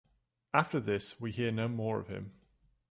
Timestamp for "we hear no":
1.21-1.67